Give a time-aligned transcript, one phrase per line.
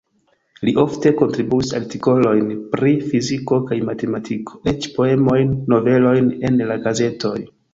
[0.67, 7.37] Li ofte kontribuis artikolojn pri fiziko kaj matematiko, eĉ poemojn, novelojn en la gazetoj.